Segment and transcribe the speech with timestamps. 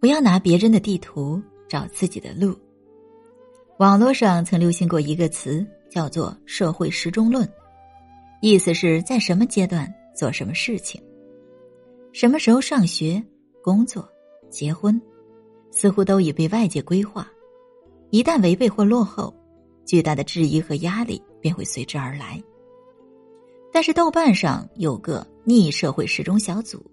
[0.00, 2.58] 不要拿别人的地图找自己的路。
[3.78, 7.46] 网络上曾流行过一个词，叫做“社会时钟论”，
[8.40, 11.00] 意思是在什么阶段做什么事情，
[12.12, 13.22] 什么时候上学、
[13.62, 14.08] 工作、
[14.48, 15.00] 结婚，
[15.70, 17.30] 似乎都已被外界规划。
[18.08, 19.34] 一旦违背或落后，
[19.84, 22.42] 巨大的质疑和压力便会随之而来。
[23.70, 26.84] 但是豆瓣上有个逆社会时钟小组，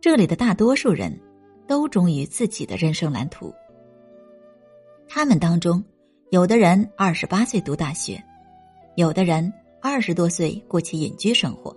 [0.00, 1.18] 这里的大多数人
[1.66, 3.52] 都忠于自己的人生蓝图。
[5.08, 5.82] 他们当中，
[6.30, 8.22] 有的人二十八岁读大学，
[8.96, 11.76] 有的人二十多岁过起隐居生活，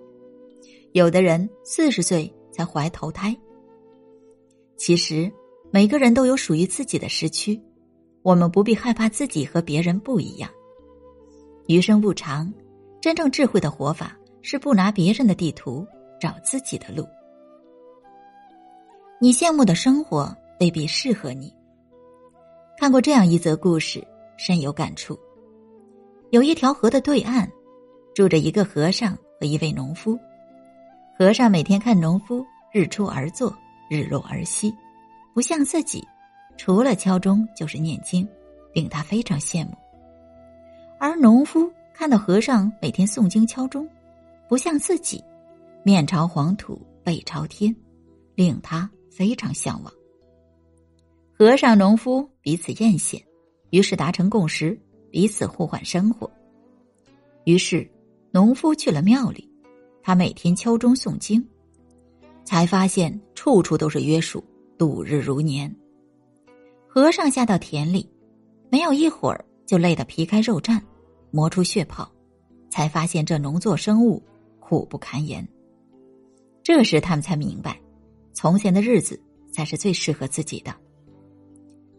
[0.92, 3.36] 有的人四十岁才怀头胎。
[4.76, 5.30] 其实，
[5.70, 7.60] 每个人都有属于自己的时区，
[8.22, 10.50] 我们不必害怕自己和别人不一样。
[11.66, 12.52] 余生不长。
[12.98, 15.86] 真正智慧的活法是不拿别人的地图
[16.20, 17.06] 找自己的路。
[19.18, 21.52] 你羡慕的生活未必适合你。
[22.76, 25.18] 看过这样一则故事，深有感触。
[26.30, 27.48] 有一条河的对岸，
[28.14, 30.18] 住着一个和尚和一位农夫。
[31.18, 33.56] 和尚每天看农夫日出而作，
[33.88, 34.74] 日落而息，
[35.32, 36.06] 不像自己，
[36.58, 38.28] 除了敲钟就是念经，
[38.74, 39.72] 令他非常羡慕。
[40.98, 41.72] 而农夫。
[41.98, 43.88] 看到和尚每天诵经敲钟，
[44.50, 45.24] 不像自己，
[45.82, 47.74] 面朝黄土背朝天，
[48.34, 49.92] 令他非常向往。
[51.32, 53.22] 和尚、农夫彼此艳羡，
[53.70, 54.78] 于是达成共识，
[55.10, 56.30] 彼此互换生活。
[57.44, 57.90] 于是，
[58.30, 59.50] 农夫去了庙里，
[60.02, 61.42] 他每天敲钟诵经，
[62.44, 64.44] 才发现处处都是约束，
[64.76, 65.74] 度日如年。
[66.86, 68.06] 和尚下到田里，
[68.70, 70.78] 没有一会儿就累得皮开肉绽。
[71.32, 72.10] 磨出血泡，
[72.70, 74.22] 才发现这农作生物
[74.58, 75.46] 苦不堪言。
[76.62, 77.78] 这时他们才明白，
[78.36, 79.18] 从前的日子
[79.50, 80.74] 才是最适合自己的。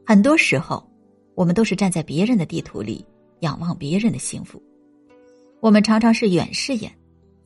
[0.05, 0.87] 很多时候，
[1.33, 3.03] 我们都是站在别人的地图里
[3.39, 4.61] 仰望别人的幸福。
[5.61, 6.95] 我们常常是远视眼，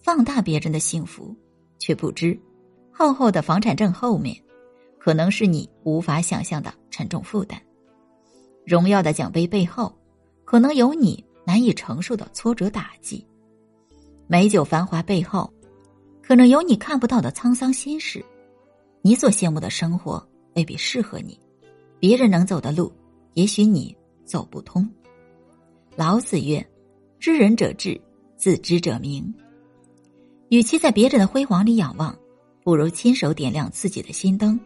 [0.03, 1.33] 放大别人的幸福，
[1.79, 2.37] 却不知
[2.91, 4.35] 厚厚的房产证后面，
[4.99, 7.57] 可能是你无法想象的沉重负担；
[8.65, 9.97] 荣耀的奖杯背后，
[10.43, 11.23] 可能有你。
[11.43, 13.25] 难以承受的挫折打击，
[14.27, 15.51] 美酒繁华背后，
[16.21, 18.23] 可能有你看不到的沧桑心事。
[19.01, 20.25] 你所羡慕的生活
[20.55, 21.39] 未必适合你，
[21.99, 22.91] 别人能走的路，
[23.33, 23.95] 也许你
[24.25, 24.87] 走不通。
[25.95, 26.65] 老子曰
[27.19, 27.99] ：“知人者智，
[28.37, 29.33] 自知者明。”
[30.49, 32.15] 与其在别人的辉煌里仰望，
[32.63, 34.59] 不如亲手点亮自己的心灯，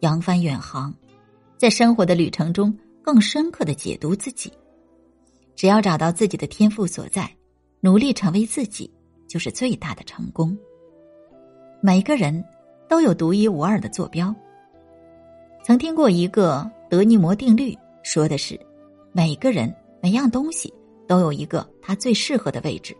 [0.00, 0.94] 扬帆远航，
[1.58, 4.52] 在生活的旅程中更深刻的解读自己。
[5.54, 7.30] 只要找到自己的天赋所在，
[7.80, 8.90] 努力成为自己，
[9.28, 10.56] 就是最大的成功。
[11.80, 12.42] 每个人
[12.94, 14.32] 都有独一无二的坐标。
[15.64, 18.56] 曾听过一个德尼摩定律，说的是，
[19.10, 20.72] 每个人每样东西
[21.08, 22.96] 都有一个它最适合的位置，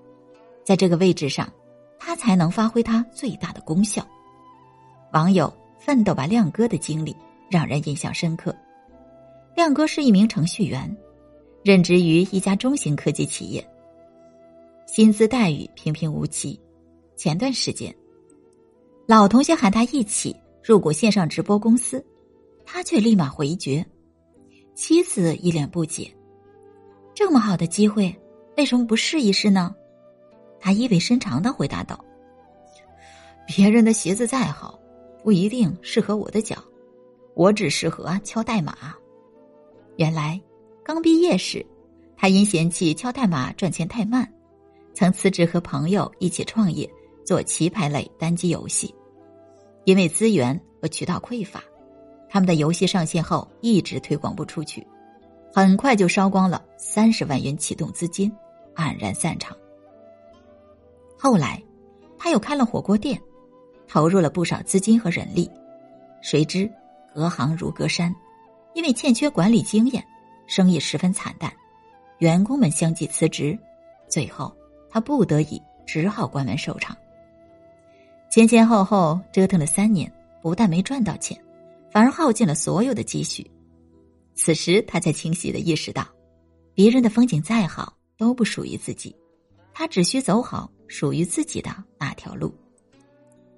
[0.65, 1.49] 在这个位置上，
[1.97, 4.05] 它才能发挥它最大的功效。
[5.13, 7.15] 网友奋斗吧亮哥的经历
[7.49, 8.53] 让人印象深刻。
[9.55, 10.93] 亮哥是一名程序员。
[11.63, 13.65] 任职于一家中型科技企业，
[14.89, 16.61] 薪资待遇平平无奇。
[17.15, 17.95] 前段时间，
[19.07, 22.05] 老同学喊他一起入股线上直播公司，
[22.65, 23.85] 他却立马回绝。
[24.75, 26.11] 妻子一脸不解
[27.15, 28.15] ：“这么好的机会，
[28.57, 29.75] 为什么不试一试呢？”
[30.59, 32.03] 他意味深长的回答道
[33.47, 34.79] ：“别人的鞋子再好，
[35.23, 36.57] 不一定适合我的脚，
[37.35, 38.77] 我只适合敲代码。”
[39.97, 40.41] 原来。
[40.87, 41.65] 刚毕业时，
[42.15, 44.31] 他因嫌弃敲代码赚钱太慢，
[44.93, 46.87] 曾辞职和朋友一起创业
[47.25, 48.95] 做棋牌类单机游戏。
[49.85, 51.63] 因为资源和渠道匮乏，
[52.29, 54.87] 他们的游戏上线后一直推广不出去，
[55.53, 58.33] 很快就烧光了三十万元启动资金，
[58.75, 59.57] 黯然散场。
[61.19, 61.63] 后来，
[62.19, 63.21] 他又开了火锅店，
[63.87, 65.51] 投入了不少资金和人力，
[66.23, 66.71] 谁知
[67.15, 68.15] 隔行如隔山，
[68.75, 70.05] 因为欠缺管理经验。
[70.47, 71.51] 生意十分惨淡，
[72.19, 73.59] 员工们相继辞职，
[74.11, 74.55] 最后
[74.91, 76.95] 他不得已只好关门收场。
[78.35, 81.41] 前前后后折腾了三年，不但没赚到钱，
[81.93, 83.49] 反而耗尽了所有的积蓄。
[84.35, 86.05] 此时他才清晰的意识到，
[86.75, 89.15] 别人的风景再好都不属于自己，
[89.73, 92.53] 他只需走好属于自己的那条路。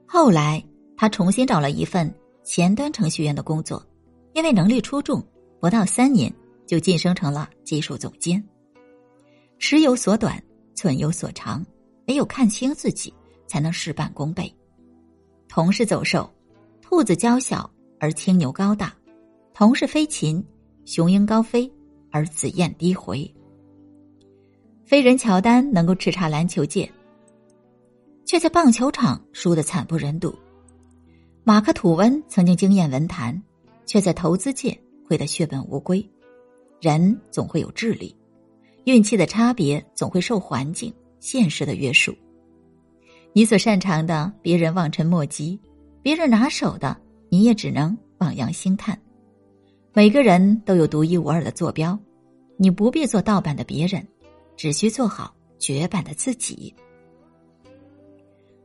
[0.06, 0.62] 后来
[0.94, 2.14] 他重新找了一份
[2.44, 3.82] 前端程序员的工作，
[4.34, 5.26] 因为能力出众，
[5.58, 6.30] 不到三年。
[6.66, 8.44] 就晋升成了技术总监。
[9.58, 10.38] 尺有所短，
[10.74, 11.64] 寸有所长，
[12.08, 13.14] 唯有看清自己，
[13.46, 14.54] 才能事半功倍。
[15.48, 16.30] 同是走兽，
[16.82, 18.94] 兔子娇小而青牛高大，
[19.54, 20.44] 同是飞禽，
[20.84, 21.70] 雄鹰高飞，
[22.10, 23.32] 而紫燕低回。
[24.84, 26.90] 飞人乔丹能够叱咤篮球界，
[28.24, 30.30] 却在棒球场输得惨不忍睹；
[31.42, 33.42] 马克吐温曾经惊艳文坛，
[33.86, 36.04] 却在投资界亏得血本无归。
[36.80, 38.14] 人总会有智力，
[38.84, 42.14] 运气的差别总会受环境、现实的约束。
[43.36, 45.60] 你所擅长的，别人望尘莫及；
[46.00, 46.96] 别人拿手的，
[47.28, 48.98] 你也只能望洋兴叹。
[49.92, 51.98] 每个人都有独一无二的坐标，
[52.56, 54.02] 你不必做盗版的别人，
[54.56, 56.74] 只需做好绝版的自己。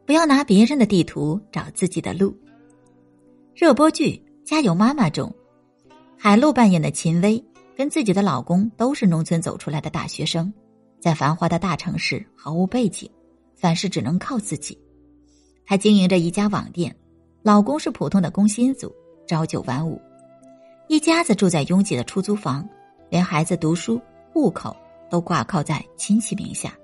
[0.06, 2.34] 不要拿别人的地图找自己的路。
[3.54, 4.12] 热播剧
[4.50, 5.30] 《加油妈妈》中，
[6.18, 7.44] 海陆扮演的秦薇
[7.76, 10.54] 跟自己的老公都是农村走出来的大学生，
[10.98, 13.12] 在繁华的大城市毫无背景，
[13.62, 14.76] 凡事只能靠自己。
[15.68, 16.94] 她经营着一家网店，
[17.44, 18.92] 老公是普通的工薪族，
[19.28, 20.02] 朝九晚五。
[20.88, 22.68] 一家子住在拥挤的出租房，
[23.08, 24.02] 连孩子读书、
[24.34, 24.76] 户口
[25.12, 26.76] 都挂靠在亲戚名下。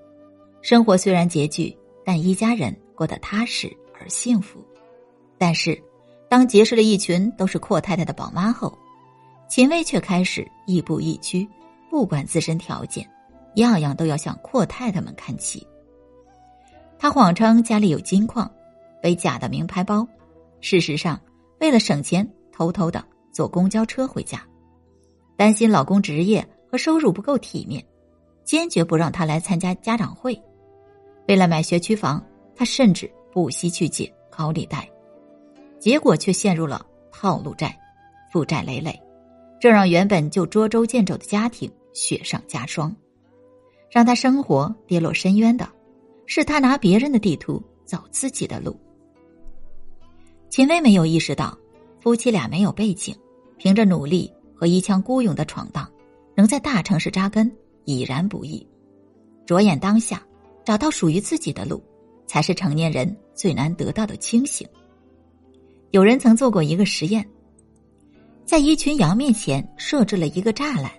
[0.61, 1.75] 生活虽然拮据，
[2.05, 4.63] 但一家人过得踏实而幸福。
[5.39, 5.81] 但是，
[6.29, 8.77] 当结识了一群都是阔太太的宝妈后，
[9.49, 11.47] 秦薇却开始亦步亦趋，
[11.89, 13.09] 不管自身条件，
[13.55, 15.65] 样样都要向阔太太们看齐。
[16.99, 18.51] 她谎称家里有金矿，
[19.01, 20.07] 背假的名牌包，
[20.61, 21.19] 事实上
[21.59, 23.03] 为了省钱，偷偷的。
[23.29, 24.41] 坐公交车回家，
[25.35, 27.85] 担心老公职业和收入不够体面，
[28.43, 30.41] 坚决不让他来参加家长会。
[31.27, 34.89] 为了买学区房，他甚至不惜去借高利贷，
[35.77, 37.77] 结果却陷入了套路债，
[38.33, 38.99] 负债累累，
[39.61, 42.91] 这让原本就捉襟见肘的家庭雪上加霜。
[43.91, 45.69] 让他生活跌落深渊的，
[46.27, 48.79] 是他拿别人的地图走自己的路。
[50.49, 51.57] 秦薇没有意识到，
[51.99, 53.15] 夫妻俩没有背景。
[53.59, 55.91] 凭着努力和一腔孤勇的闯荡，
[56.35, 57.51] 能在大城市扎根
[57.85, 58.63] 已然不易。
[59.47, 60.21] 着眼当下，
[60.63, 61.81] 找到属于自己的路，
[62.27, 64.67] 才是成年人最难得到的清醒。
[65.89, 67.27] 有人曾做过一个实验，
[68.45, 70.91] 在一群羊面前设置了一个栅栏，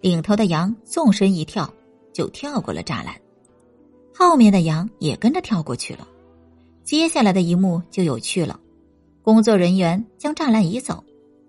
[0.00, 1.68] 领头的羊纵身一跳，
[2.12, 3.20] 就跳过了栅栏，
[4.18, 6.08] 后面的羊也跟着跳过去了。
[6.84, 8.58] 接下来的一幕就有趣了，
[9.20, 11.04] 工作人员将栅栏移走。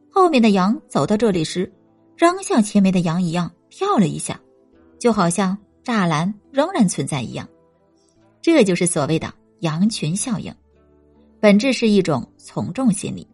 [0.10, 1.72] 后面的羊走到这里时，
[2.18, 4.38] 仍像前面的羊一样跳了一下，
[5.00, 7.48] 就好像栅栏仍然存在一样。
[8.42, 10.54] 这就是所谓的羊群效应，
[11.40, 13.26] 本质是一种从众心理。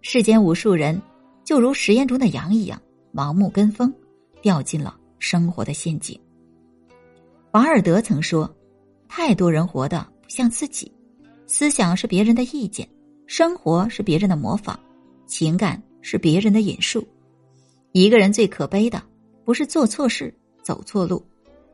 [0.00, 0.98] 世间无数人
[1.44, 2.80] 就如实验中的羊一样，
[3.12, 3.92] 盲目跟风，
[4.40, 6.18] 掉进了生活的陷阱。
[7.52, 8.54] 王尔德曾说
[9.08, 10.92] ：“太多人活得不像自己，
[11.46, 12.88] 思想是别人的意见，
[13.26, 14.76] 生活是别人的模仿，
[15.26, 17.04] 情感。”是别人的引述。
[17.90, 19.02] 一个人最可悲的，
[19.44, 20.32] 不是做错事、
[20.62, 21.20] 走错路，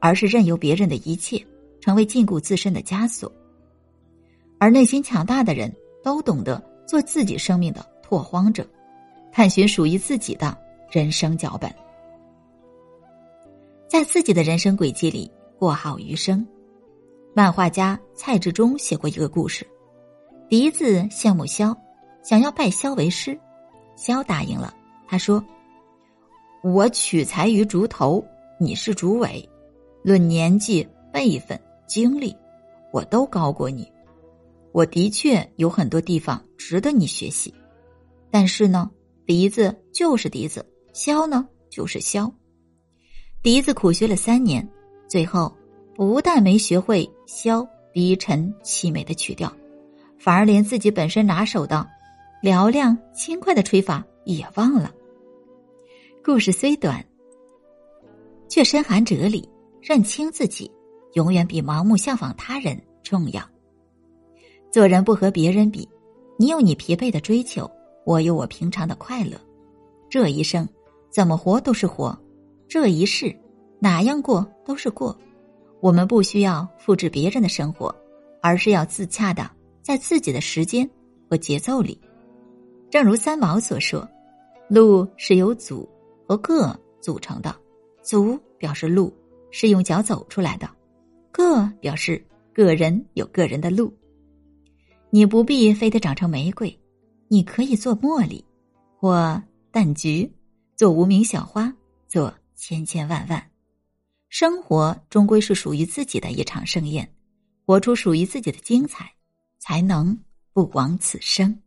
[0.01, 1.45] 而是任由别人的一切
[1.83, 3.31] 成为禁锢自身的枷锁。
[4.59, 5.71] 而内心强大的人，
[6.03, 8.67] 都懂得做自己生命的拓荒者，
[9.31, 10.57] 探寻属于自己的
[10.91, 11.71] 人生脚本，
[13.87, 15.31] 在自己的人生轨迹里
[15.63, 16.45] 过好余生。
[17.37, 19.65] 漫画家蔡志忠写过一个故事：
[20.49, 21.73] 笛子羡慕萧，
[22.25, 23.39] 想要拜萧为师。
[23.95, 24.75] 萧答应了，
[25.07, 25.41] 他说
[26.65, 28.25] ：“我取材于竹头，
[28.59, 29.49] 你是竹尾，
[30.03, 32.37] 论年纪、辈分、经历，
[32.93, 33.89] 我都高过你。
[34.73, 37.55] 我的确有很多地方值得你学习，
[38.33, 38.91] 但是呢，
[39.27, 42.35] 笛子就是笛子，萧呢就是萧。
[43.45, 44.69] 笛子苦学了三年，
[45.13, 45.55] 最后
[45.95, 49.53] 不但没学会箫低沉凄美的曲调，
[50.19, 51.87] 反而连自己本身拿手的。”
[52.43, 54.91] 嘹亮轻快的吹法也忘了。
[56.25, 57.05] 故事虽短，
[58.49, 59.47] 却深含哲理。
[59.83, 60.71] 认清自己，
[61.13, 63.43] 永远比盲目效仿他人重要。
[64.71, 65.87] 做人不和别人比，
[66.39, 67.71] 你有你疲惫的追求，
[68.07, 69.37] 我有我平常的快乐。
[70.09, 70.67] 这一生
[71.11, 72.19] 怎么活都是活，
[72.67, 73.37] 这一世
[73.83, 75.19] 哪样过都是过。
[75.81, 77.93] 我们不需要复制别人的生活，
[78.41, 79.51] 而是要自洽的
[79.83, 80.89] 在自己的时间
[81.29, 82.01] 和节奏里。
[82.89, 84.09] 正如三毛所说
[84.71, 85.89] ：“路是由组
[86.29, 87.53] 和个组成的，
[88.05, 89.13] 组表示路
[89.51, 90.71] 是用脚走出来的，
[91.33, 92.25] 个表示
[92.55, 93.93] 个人有个人的路。
[95.11, 96.79] 你不必非得长成玫瑰，
[97.27, 98.45] 你可以做茉莉
[98.97, 100.33] 或淡菊，
[100.77, 101.75] 做无名小花，
[102.07, 103.52] 做千千万万。
[104.33, 107.15] 生活终归是属于自己的一场盛宴，
[107.67, 109.13] 活出属于自己的精彩，
[109.59, 110.19] 才能
[110.55, 111.61] 不枉此生。”